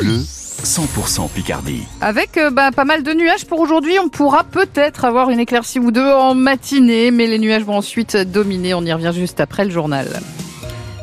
Bleu, 0.00 0.18
100% 0.18 1.30
Picardie. 1.30 1.84
Avec 2.00 2.36
euh, 2.36 2.50
bah, 2.50 2.72
pas 2.72 2.84
mal 2.84 3.04
de 3.04 3.12
nuages 3.12 3.44
pour 3.44 3.60
aujourd'hui, 3.60 3.96
on 4.00 4.08
pourra 4.08 4.42
peut-être 4.42 5.04
avoir 5.04 5.30
une 5.30 5.38
éclaircie 5.38 5.78
ou 5.78 5.92
deux 5.92 6.10
en 6.10 6.34
matinée, 6.34 7.12
mais 7.12 7.28
les 7.28 7.38
nuages 7.38 7.62
vont 7.62 7.76
ensuite 7.76 8.16
dominer. 8.16 8.74
On 8.74 8.82
y 8.82 8.92
revient 8.92 9.12
juste 9.14 9.38
après 9.38 9.64
le 9.64 9.70
journal. 9.70 10.08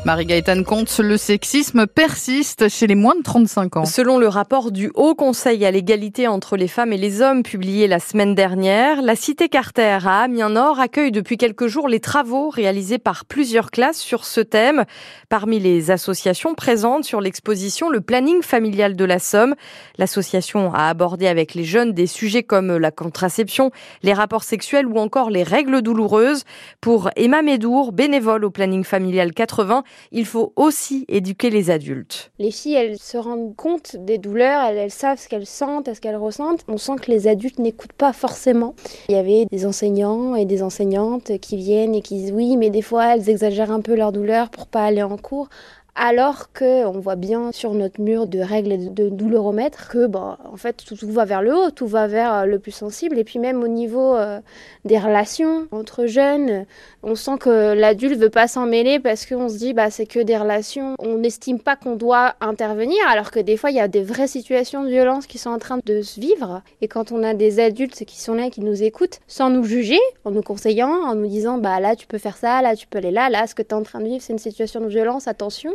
Marie-Gaëtane 0.04 0.64
Comte, 0.64 0.98
le 0.98 1.16
sexisme 1.16 1.86
persiste 1.86 2.70
chez 2.70 2.88
les 2.88 2.96
moins 2.96 3.16
de 3.16 3.22
35 3.22 3.78
ans. 3.78 3.86
Selon 3.86 4.18
le 4.18 4.28
rapport 4.28 4.72
du 4.72 4.92
Haut 4.96 5.14
Conseil 5.14 5.64
à 5.64 5.70
l'égalité 5.70 6.28
entre 6.28 6.58
les 6.58 6.68
femmes 6.68 6.92
et 6.92 6.98
les 6.98 7.22
hommes 7.22 7.44
publié 7.44 7.86
la 7.86 8.00
semaine 8.00 8.34
dernière, 8.34 9.04
la 9.04 9.16
cité 9.16 9.48
Carter 9.48 10.00
à 10.04 10.22
Amiens-Nord 10.24 10.80
accueille 10.80 11.12
depuis 11.12 11.38
quelques 11.38 11.68
jours 11.68 11.88
les 11.88 12.00
travaux 12.00 12.50
réalisés 12.50 12.98
par 12.98 13.26
plusieurs 13.26 13.70
classes 13.70 14.00
sur 14.00 14.26
ce 14.26 14.42
thème. 14.42 14.86
Parmi 15.30 15.60
les 15.60 15.92
associations 15.92 16.56
présentes 16.56 17.04
sur 17.04 17.22
l'exposition, 17.22 17.92
le 17.92 18.02
planning 18.02 18.42
familial 18.42 18.96
de 18.96 19.06
la 19.06 19.20
Somme. 19.20 19.54
L'association 20.00 20.74
a 20.74 20.90
abordé 20.90 21.28
avec 21.28 21.54
les 21.54 21.64
jeunes 21.64 21.92
des 21.92 22.08
sujets 22.08 22.44
comme 22.44 22.76
la 22.76 22.90
contraception, 22.90 23.70
les 24.02 24.14
rapports 24.14 24.44
sexuels 24.44 24.88
ou 24.88 24.98
encore 24.98 25.30
les 25.30 25.44
règles 25.44 25.84
douloureuses. 25.84 26.44
Pour 26.82 27.12
Emma 27.16 27.44
Médour, 27.44 27.92
bénévole 27.92 28.46
au 28.46 28.50
planning 28.50 28.84
familial 28.84 29.32
80, 29.32 29.84
il 30.12 30.26
faut 30.26 30.54
aussi 30.56 31.06
éduquer 31.08 31.50
les 31.50 31.70
adultes. 31.70 32.32
Les 32.40 32.52
filles, 32.52 32.76
elles 32.76 33.00
se 33.00 33.18
rendent 33.18 33.56
compte 33.56 33.96
des 33.96 34.18
douleurs, 34.18 34.64
elles, 34.64 34.92
savent 34.92 35.20
ce 35.20 35.28
qu'elles 35.28 35.46
sentent, 35.46 35.94
ce 35.94 36.02
qu'elles 36.02 36.16
ressentent. 36.16 36.64
On 36.68 36.78
sent 36.78 36.96
que 37.02 37.12
les 37.12 37.28
adultes 37.28 37.60
n'écoutent 37.60 37.94
pas 37.94 38.14
forcément. 38.14 38.76
Il 39.10 39.16
y 39.16 39.18
avait 39.18 39.46
des 39.46 39.66
enseignants 39.66 40.36
et 40.36 40.46
des 40.46 40.64
enseignantes 40.64 41.40
qui 41.40 41.58
viennent 41.58 41.96
et 41.96 42.02
qui 42.02 42.16
disent 42.16 42.32
oui, 42.32 42.58
mais 42.58 42.70
des 42.70 42.82
fois 42.82 43.16
elles 43.16 43.30
exagèrent 43.30 43.72
un 43.72 43.82
peu 43.82 43.96
leur 43.96 44.12
douleur 44.12 44.50
pour 44.50 44.68
pas 44.68 44.84
aller 44.84 45.04
en 45.04 45.18
cours 45.18 45.50
alors 45.96 46.54
que 46.54 46.86
on 46.86 47.00
voit 47.00 47.18
bien 47.18 47.52
sur 47.52 47.74
notre 47.74 48.00
mur 48.00 48.26
de 48.26 48.40
règles 48.40 48.72
et 48.72 48.78
de 48.78 49.10
douloromètre 49.10 49.90
que 49.90 50.08
bah, 50.08 50.38
en 50.52 50.56
fait 50.56 50.84
tout, 50.86 50.96
tout, 50.96 51.12
va 51.12 51.26
vers 51.26 51.42
le 51.42 51.54
haut, 51.54 51.70
tout 51.70 51.88
va 51.88 52.08
vers 52.08 52.34
euh, 52.34 52.46
le 52.46 52.60
plus 52.60 52.72
sensible. 52.72 53.20
Et 53.20 53.26
puis 53.26 53.40
même 53.40 53.62
au 53.62 53.68
niveau 53.68 54.16
euh, 54.16 54.40
des 54.86 54.98
relations 54.98 55.68
entre 55.72 56.06
jeunes, 56.06 56.66
on 57.04 57.16
sent 57.16 57.38
que 57.40 57.74
l'adulte 57.74 58.18
veut 58.18 58.30
pas 58.30 58.48
s'en 58.48 58.66
mêler 58.66 59.00
parce 59.00 59.26
qu'on 59.26 59.50
se 59.50 59.58
dit 59.58 59.74
bah 59.74 59.90
c'est 59.90 60.06
que 60.06 60.20
des 60.20 60.38
relations, 60.38 60.96
on 61.00 61.18
n'estime 61.18 61.60
pas 61.60 61.76
qu'on 61.76 61.98
doit 61.98 62.36
intervenir 62.40 62.98
alors 63.10 63.30
que 63.30 63.42
des 63.42 63.58
fois 63.58 63.70
il 63.70 63.76
y 63.76 63.82
a 63.82 63.90
des 63.90 64.04
vraies 64.04 64.28
situations 64.28 64.84
de 64.84 64.90
violence 64.90 65.28
qui 65.28 65.38
sont 65.38 65.50
en 65.50 65.60
train 65.60 65.80
de 65.86 66.02
se 66.02 66.22
vivre. 66.22 66.62
Et 66.80 66.88
quand 66.88 67.12
on 67.12 67.22
a 67.22 67.34
des 67.34 67.60
adultes 67.60 68.06
qui 68.06 68.22
sont 68.22 68.34
là 68.34 68.50
qui 68.50 68.62
nous 68.62 68.82
écoutent 68.82 69.20
sans 69.28 69.50
nous 69.50 69.66
juger, 69.66 70.00
en 70.24 70.32
nous 70.32 70.42
conseillant, 70.42 70.90
en 70.90 71.16
nous 71.16 71.28
disant 71.28 71.58
bah 71.58 71.82
là 71.82 71.98
tu 71.98 72.08
peux 72.08 72.18
faire 72.18 72.38
ça, 72.38 72.62
là 72.62 72.78
tu 72.78 72.88
peux 72.88 73.00
aller 73.00 73.12
là, 73.12 73.30
là 73.30 73.46
ce 73.46 73.56
que 73.56 73.62
tu 73.62 73.70
es 73.70 73.74
en 73.74 73.84
train 73.84 74.00
de 74.00 74.06
vivre 74.06 74.24
c'est 74.24 74.32
une 74.32 74.40
situation 74.40 74.80
de 74.80 74.88
violence, 74.88 75.28
attention 75.28 75.72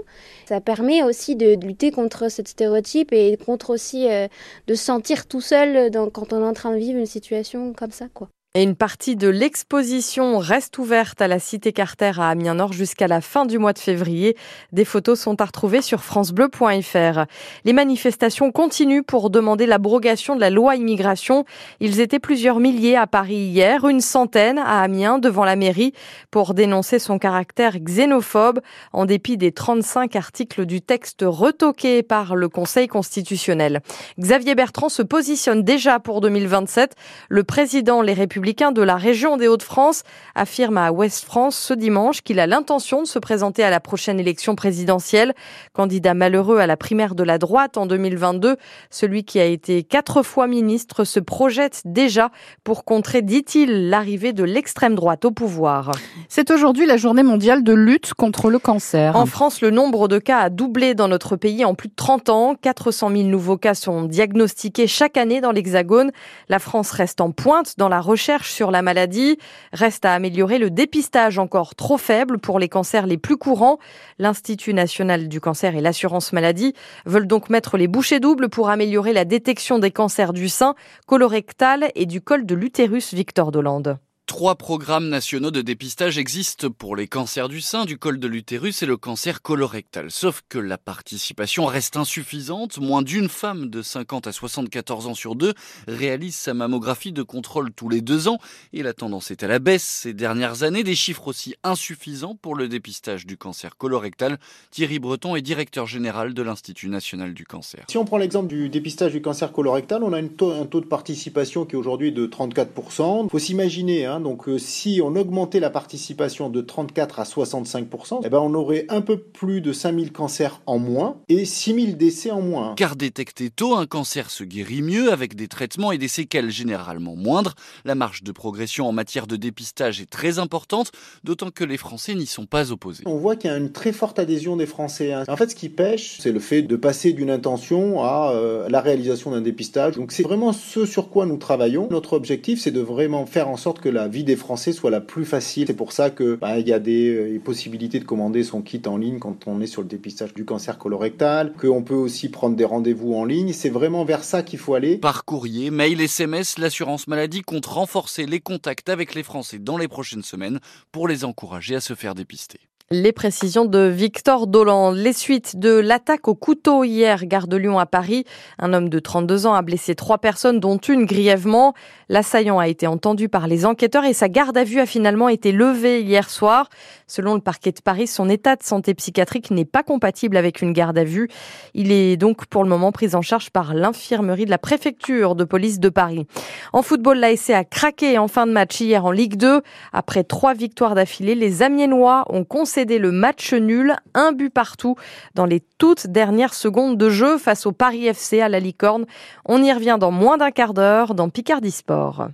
ça 0.48 0.60
permet 0.60 1.02
aussi 1.02 1.36
de 1.36 1.54
lutter 1.64 1.90
contre 1.90 2.30
ce 2.30 2.42
stéréotype 2.44 3.12
et 3.12 3.36
contre 3.36 3.70
aussi 3.70 4.08
euh, 4.08 4.28
de 4.66 4.74
sentir 4.74 5.26
tout 5.26 5.40
seul 5.40 5.90
quand 6.12 6.32
on 6.32 6.42
est 6.42 6.46
en 6.46 6.54
train 6.54 6.72
de 6.72 6.78
vivre 6.78 6.98
une 6.98 7.06
situation 7.06 7.72
comme 7.72 7.92
ça, 7.92 8.06
quoi. 8.12 8.28
Et 8.56 8.62
une 8.62 8.74
partie 8.74 9.16
de 9.16 9.28
l'exposition 9.28 10.38
reste 10.38 10.78
ouverte 10.78 11.20
à 11.20 11.28
la 11.28 11.38
Cité 11.38 11.74
Carter 11.74 12.12
à 12.16 12.30
Amiens-Nord 12.30 12.72
jusqu'à 12.72 13.06
la 13.06 13.20
fin 13.20 13.44
du 13.44 13.58
mois 13.58 13.74
de 13.74 13.78
février. 13.78 14.34
Des 14.72 14.86
photos 14.86 15.20
sont 15.20 15.38
à 15.42 15.44
retrouver 15.44 15.82
sur 15.82 16.02
francebleu.fr. 16.02 17.26
Les 17.66 17.72
manifestations 17.74 18.52
continuent 18.52 19.02
pour 19.02 19.28
demander 19.28 19.66
l'abrogation 19.66 20.36
de 20.36 20.40
la 20.40 20.48
loi 20.48 20.74
immigration. 20.74 21.44
Ils 21.80 22.00
étaient 22.00 22.18
plusieurs 22.18 22.58
milliers 22.58 22.96
à 22.96 23.06
Paris 23.06 23.34
hier, 23.34 23.86
une 23.86 24.00
centaine 24.00 24.56
à 24.56 24.80
Amiens 24.80 25.18
devant 25.18 25.44
la 25.44 25.56
mairie 25.56 25.92
pour 26.30 26.54
dénoncer 26.54 26.98
son 26.98 27.18
caractère 27.18 27.78
xénophobe 27.78 28.60
en 28.94 29.04
dépit 29.04 29.36
des 29.36 29.52
35 29.52 30.16
articles 30.16 30.64
du 30.64 30.80
texte 30.80 31.24
retoqués 31.26 32.02
par 32.02 32.34
le 32.34 32.48
Conseil 32.48 32.88
constitutionnel. 32.88 33.82
Xavier 34.18 34.54
Bertrand 34.54 34.88
se 34.88 35.02
positionne 35.02 35.62
déjà 35.62 36.00
pour 36.00 36.22
2027. 36.22 36.94
Le 37.28 37.44
président 37.44 38.00
Les 38.00 38.14
Républicains 38.14 38.45
de 38.46 38.82
la 38.82 38.94
région 38.94 39.36
des 39.36 39.48
Hauts-de-France 39.48 40.04
affirme 40.36 40.78
à 40.78 40.92
Ouest 40.92 41.24
France 41.24 41.58
ce 41.58 41.74
dimanche 41.74 42.22
qu'il 42.22 42.38
a 42.38 42.46
l'intention 42.46 43.02
de 43.02 43.06
se 43.06 43.18
présenter 43.18 43.64
à 43.64 43.70
la 43.70 43.80
prochaine 43.80 44.20
élection 44.20 44.54
présidentielle. 44.54 45.34
Candidat 45.72 46.14
malheureux 46.14 46.58
à 46.58 46.68
la 46.68 46.76
primaire 46.76 47.16
de 47.16 47.24
la 47.24 47.38
droite 47.38 47.76
en 47.76 47.86
2022, 47.86 48.56
celui 48.88 49.24
qui 49.24 49.40
a 49.40 49.44
été 49.44 49.82
quatre 49.82 50.22
fois 50.22 50.46
ministre 50.46 51.02
se 51.02 51.18
projette 51.18 51.82
déjà 51.84 52.30
pour 52.62 52.84
contrer, 52.84 53.20
dit-il, 53.20 53.90
l'arrivée 53.90 54.32
de 54.32 54.44
l'extrême 54.44 54.94
droite 54.94 55.24
au 55.24 55.32
pouvoir. 55.32 55.90
C'est 56.28 56.52
aujourd'hui 56.52 56.86
la 56.86 56.96
journée 56.96 57.24
mondiale 57.24 57.64
de 57.64 57.72
lutte 57.72 58.14
contre 58.14 58.48
le 58.48 58.60
cancer. 58.60 59.16
En 59.16 59.26
France, 59.26 59.60
le 59.60 59.70
nombre 59.70 60.06
de 60.06 60.18
cas 60.18 60.38
a 60.38 60.50
doublé 60.50 60.94
dans 60.94 61.08
notre 61.08 61.34
pays 61.34 61.64
en 61.64 61.74
plus 61.74 61.88
de 61.88 61.94
30 61.96 62.28
ans. 62.28 62.54
400 62.54 63.10
000 63.10 63.22
nouveaux 63.24 63.56
cas 63.56 63.74
sont 63.74 64.04
diagnostiqués 64.04 64.86
chaque 64.86 65.16
année 65.16 65.40
dans 65.40 65.50
l'Hexagone. 65.50 66.12
La 66.48 66.60
France 66.60 66.92
reste 66.92 67.20
en 67.20 67.32
pointe 67.32 67.74
dans 67.76 67.88
la 67.88 68.00
recherche 68.00 68.35
sur 68.44 68.70
la 68.70 68.82
maladie. 68.82 69.38
Reste 69.72 70.04
à 70.04 70.14
améliorer 70.14 70.58
le 70.58 70.70
dépistage 70.70 71.38
encore 71.38 71.74
trop 71.74 71.98
faible 71.98 72.38
pour 72.38 72.58
les 72.58 72.68
cancers 72.68 73.06
les 73.06 73.18
plus 73.18 73.36
courants. 73.36 73.78
L'Institut 74.18 74.74
national 74.74 75.28
du 75.28 75.40
cancer 75.40 75.74
et 75.74 75.80
l'assurance 75.80 76.32
maladie 76.32 76.74
veulent 77.04 77.26
donc 77.26 77.50
mettre 77.50 77.76
les 77.76 77.88
bouchées 77.88 78.20
doubles 78.20 78.48
pour 78.48 78.68
améliorer 78.68 79.12
la 79.12 79.24
détection 79.24 79.78
des 79.78 79.90
cancers 79.90 80.32
du 80.32 80.48
sein, 80.48 80.74
colorectal 81.06 81.90
et 81.94 82.06
du 82.06 82.20
col 82.20 82.46
de 82.46 82.54
l'utérus 82.54 83.14
Victor 83.14 83.52
Dolande. 83.52 83.98
Trois 84.26 84.56
programmes 84.56 85.08
nationaux 85.08 85.52
de 85.52 85.62
dépistage 85.62 86.18
existent 86.18 86.68
pour 86.68 86.96
les 86.96 87.06
cancers 87.06 87.48
du 87.48 87.60
sein, 87.60 87.84
du 87.84 87.96
col 87.96 88.18
de 88.18 88.26
l'utérus 88.26 88.82
et 88.82 88.86
le 88.86 88.96
cancer 88.96 89.40
colorectal. 89.40 90.10
Sauf 90.10 90.42
que 90.48 90.58
la 90.58 90.78
participation 90.78 91.64
reste 91.64 91.96
insuffisante. 91.96 92.78
Moins 92.80 93.02
d'une 93.02 93.28
femme 93.28 93.70
de 93.70 93.82
50 93.82 94.26
à 94.26 94.32
74 94.32 95.06
ans 95.06 95.14
sur 95.14 95.36
deux 95.36 95.54
réalise 95.86 96.34
sa 96.34 96.54
mammographie 96.54 97.12
de 97.12 97.22
contrôle 97.22 97.70
tous 97.72 97.88
les 97.88 98.00
deux 98.00 98.26
ans. 98.26 98.38
Et 98.72 98.82
la 98.82 98.92
tendance 98.94 99.30
est 99.30 99.44
à 99.44 99.46
la 99.46 99.60
baisse 99.60 99.84
ces 99.84 100.12
dernières 100.12 100.64
années. 100.64 100.82
Des 100.82 100.96
chiffres 100.96 101.28
aussi 101.28 101.54
insuffisants 101.62 102.34
pour 102.34 102.56
le 102.56 102.66
dépistage 102.66 103.26
du 103.26 103.36
cancer 103.36 103.76
colorectal. 103.76 104.38
Thierry 104.72 104.98
Breton 104.98 105.36
est 105.36 105.42
directeur 105.42 105.86
général 105.86 106.34
de 106.34 106.42
l'Institut 106.42 106.88
national 106.88 107.32
du 107.32 107.46
cancer. 107.46 107.84
Si 107.88 107.96
on 107.96 108.04
prend 108.04 108.18
l'exemple 108.18 108.48
du 108.48 108.68
dépistage 108.70 109.12
du 109.12 109.22
cancer 109.22 109.52
colorectal, 109.52 110.02
on 110.02 110.12
a 110.12 110.18
un 110.18 110.26
taux 110.26 110.80
de 110.80 110.86
participation 110.86 111.64
qui 111.64 111.76
est 111.76 111.78
aujourd'hui 111.78 112.10
de 112.10 112.26
34%. 112.26 113.26
Il 113.26 113.30
faut 113.30 113.38
s'imaginer, 113.38 114.04
hein, 114.04 114.15
donc 114.20 114.48
euh, 114.48 114.58
si 114.58 115.00
on 115.02 115.14
augmentait 115.16 115.60
la 115.60 115.70
participation 115.70 116.50
de 116.50 116.60
34 116.60 117.20
à 117.20 117.24
65%, 117.24 118.20
eh 118.24 118.28
ben, 118.28 118.38
on 118.38 118.54
aurait 118.54 118.86
un 118.88 119.00
peu 119.00 119.18
plus 119.18 119.60
de 119.60 119.72
5000 119.72 120.12
cancers 120.12 120.60
en 120.66 120.78
moins 120.78 121.18
et 121.28 121.44
6000 121.44 121.96
décès 121.96 122.30
en 122.30 122.40
moins. 122.40 122.74
Car 122.76 122.96
détecté 122.96 123.50
tôt, 123.50 123.74
un 123.74 123.86
cancer 123.86 124.30
se 124.30 124.44
guérit 124.44 124.82
mieux 124.82 125.12
avec 125.12 125.34
des 125.34 125.48
traitements 125.48 125.92
et 125.92 125.98
des 125.98 126.08
séquelles 126.08 126.50
généralement 126.50 127.16
moindres. 127.16 127.54
La 127.84 127.94
marge 127.94 128.22
de 128.22 128.32
progression 128.32 128.86
en 128.88 128.92
matière 128.92 129.26
de 129.26 129.36
dépistage 129.36 130.00
est 130.00 130.10
très 130.10 130.38
importante, 130.38 130.92
d'autant 131.24 131.50
que 131.50 131.64
les 131.64 131.76
Français 131.76 132.14
n'y 132.14 132.26
sont 132.26 132.46
pas 132.46 132.72
opposés. 132.72 133.04
On 133.06 133.16
voit 133.16 133.36
qu'il 133.36 133.50
y 133.50 133.52
a 133.52 133.56
une 133.56 133.72
très 133.72 133.92
forte 133.92 134.18
adhésion 134.18 134.56
des 134.56 134.66
Français. 134.66 135.12
Hein. 135.12 135.24
En 135.28 135.36
fait, 135.36 135.50
ce 135.50 135.54
qui 135.54 135.68
pêche, 135.68 136.18
c'est 136.20 136.32
le 136.32 136.40
fait 136.40 136.62
de 136.62 136.76
passer 136.76 137.12
d'une 137.12 137.30
intention 137.30 138.02
à 138.02 138.32
euh, 138.32 138.68
la 138.68 138.80
réalisation 138.80 139.30
d'un 139.30 139.40
dépistage. 139.40 139.96
Donc 139.96 140.12
c'est 140.12 140.22
vraiment 140.22 140.52
ce 140.52 140.86
sur 140.86 141.10
quoi 141.10 141.26
nous 141.26 141.36
travaillons. 141.36 141.88
Notre 141.90 142.14
objectif, 142.14 142.60
c'est 142.60 142.70
de 142.70 142.80
vraiment 142.80 143.26
faire 143.26 143.48
en 143.48 143.56
sorte 143.56 143.80
que 143.80 143.88
la 143.88 144.05
vie 144.08 144.24
des 144.24 144.36
Français 144.36 144.72
soit 144.72 144.90
la 144.90 145.00
plus 145.00 145.24
facile. 145.24 145.66
C'est 145.66 145.74
pour 145.74 145.92
ça 145.92 146.10
que 146.10 146.36
bah, 146.36 146.58
y 146.58 146.72
a 146.72 146.78
des 146.78 147.36
euh, 147.36 147.38
possibilités 147.38 147.98
de 147.98 148.04
commander 148.04 148.42
son 148.44 148.62
kit 148.62 148.82
en 148.86 148.96
ligne 148.96 149.18
quand 149.18 149.46
on 149.46 149.60
est 149.60 149.66
sur 149.66 149.82
le 149.82 149.88
dépistage 149.88 150.34
du 150.34 150.44
cancer 150.44 150.78
colorectal, 150.78 151.52
qu'on 151.52 151.82
peut 151.82 151.94
aussi 151.94 152.28
prendre 152.28 152.56
des 152.56 152.64
rendez-vous 152.64 153.14
en 153.14 153.24
ligne. 153.24 153.52
C'est 153.52 153.70
vraiment 153.70 154.04
vers 154.04 154.24
ça 154.24 154.42
qu'il 154.42 154.58
faut 154.58 154.74
aller. 154.74 154.98
Par 154.98 155.24
courrier, 155.24 155.70
mail, 155.70 156.00
SMS, 156.00 156.58
l'assurance 156.58 157.06
maladie 157.06 157.42
compte 157.42 157.66
renforcer 157.66 158.26
les 158.26 158.40
contacts 158.40 158.88
avec 158.88 159.14
les 159.14 159.22
Français 159.22 159.58
dans 159.58 159.78
les 159.78 159.88
prochaines 159.88 160.22
semaines 160.22 160.60
pour 160.92 161.08
les 161.08 161.24
encourager 161.24 161.76
à 161.76 161.80
se 161.80 161.94
faire 161.94 162.14
dépister. 162.14 162.60
Les 162.92 163.10
précisions 163.10 163.64
de 163.64 163.80
Victor 163.80 164.46
Dolan. 164.46 164.92
Les 164.92 165.12
suites 165.12 165.58
de 165.58 165.70
l'attaque 165.70 166.28
au 166.28 166.36
couteau 166.36 166.84
hier, 166.84 167.26
gare 167.26 167.48
de 167.48 167.56
Lyon 167.56 167.80
à 167.80 167.86
Paris. 167.86 168.24
Un 168.60 168.72
homme 168.72 168.88
de 168.88 169.00
32 169.00 169.46
ans 169.46 169.54
a 169.54 169.62
blessé 169.62 169.96
trois 169.96 170.18
personnes, 170.18 170.60
dont 170.60 170.76
une 170.76 171.04
grièvement. 171.04 171.74
L'assaillant 172.08 172.60
a 172.60 172.68
été 172.68 172.86
entendu 172.86 173.28
par 173.28 173.48
les 173.48 173.66
enquêteurs 173.66 174.04
et 174.04 174.12
sa 174.12 174.28
garde 174.28 174.56
à 174.56 174.62
vue 174.62 174.78
a 174.78 174.86
finalement 174.86 175.28
été 175.28 175.50
levée 175.50 176.00
hier 176.02 176.30
soir. 176.30 176.68
Selon 177.08 177.34
le 177.34 177.40
parquet 177.40 177.72
de 177.72 177.80
Paris, 177.80 178.06
son 178.06 178.28
état 178.28 178.54
de 178.54 178.62
santé 178.62 178.94
psychiatrique 178.94 179.50
n'est 179.50 179.64
pas 179.64 179.82
compatible 179.82 180.36
avec 180.36 180.62
une 180.62 180.72
garde 180.72 180.96
à 180.96 181.02
vue. 181.02 181.28
Il 181.74 181.90
est 181.90 182.16
donc 182.16 182.46
pour 182.46 182.62
le 182.62 182.68
moment 182.68 182.92
pris 182.92 183.16
en 183.16 183.22
charge 183.22 183.50
par 183.50 183.74
l'infirmerie 183.74 184.44
de 184.44 184.50
la 184.50 184.58
préfecture 184.58 185.34
de 185.34 185.42
police 185.42 185.80
de 185.80 185.88
Paris. 185.88 186.28
En 186.72 186.82
football, 186.82 187.18
l'ASC 187.18 187.50
a 187.50 187.64
craqué 187.64 188.16
en 188.16 188.28
fin 188.28 188.46
de 188.46 188.52
match 188.52 188.80
hier 188.80 189.04
en 189.04 189.10
Ligue 189.10 189.34
2. 189.34 189.62
Après 189.92 190.22
trois 190.22 190.54
victoires 190.54 190.94
d'affilée, 190.94 191.34
les 191.34 191.64
Amiénois 191.64 192.24
ont 192.28 192.44
concédé 192.76 192.98
le 192.98 193.10
match 193.10 193.54
nul, 193.54 193.96
un 194.12 194.32
but 194.32 194.50
partout 194.50 194.96
dans 195.34 195.46
les 195.46 195.62
toutes 195.78 196.08
dernières 196.08 196.52
secondes 196.52 196.98
de 196.98 197.08
jeu 197.08 197.38
face 197.38 197.64
au 197.64 197.72
Paris 197.72 198.06
FC 198.06 198.42
à 198.42 198.50
la 198.50 198.60
Licorne. 198.60 199.06
On 199.46 199.62
y 199.62 199.72
revient 199.72 199.96
dans 199.98 200.10
moins 200.10 200.36
d'un 200.36 200.50
quart 200.50 200.74
d'heure 200.74 201.14
dans 201.14 201.30
Picardie 201.30 201.70
Sport. 201.70 202.28